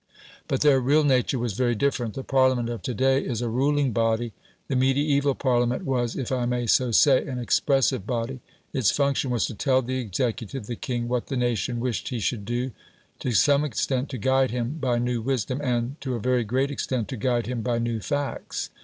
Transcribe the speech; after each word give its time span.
But 0.47 0.61
their 0.61 0.79
real 0.79 1.03
nature 1.03 1.37
was 1.37 1.53
very 1.53 1.75
different. 1.75 2.15
The 2.15 2.23
Parliament 2.23 2.69
of 2.69 2.81
to 2.81 2.93
day 2.95 3.23
is 3.23 3.39
a 3.39 3.49
ruling 3.49 3.91
body; 3.91 4.33
the 4.67 4.75
mediaeval 4.75 5.35
Parliament 5.35 5.85
was, 5.85 6.15
if 6.15 6.31
I 6.31 6.47
may 6.47 6.65
so 6.65 6.89
say, 6.89 7.23
an 7.27 7.37
EXPRESSIVE 7.37 8.07
body. 8.07 8.39
Its 8.73 8.89
function 8.89 9.29
was 9.29 9.45
to 9.45 9.53
tell 9.53 9.83
the 9.83 9.99
executive 9.99 10.65
the 10.65 10.75
king 10.75 11.07
what 11.07 11.27
the 11.27 11.37
nation 11.37 11.79
wished 11.79 12.09
he 12.09 12.17
should 12.19 12.45
do; 12.45 12.71
to 13.19 13.31
some 13.33 13.63
extent, 13.63 14.09
to 14.09 14.17
guide 14.17 14.49
him 14.49 14.79
by 14.81 14.97
new 14.97 15.21
wisdom, 15.21 15.61
and, 15.63 16.01
to 16.01 16.15
a 16.15 16.19
very 16.19 16.43
great 16.43 16.71
extent, 16.71 17.07
to 17.09 17.15
guide 17.15 17.45
him 17.45 17.61
by 17.61 17.77
new 17.77 17.99
facts. 17.99 18.71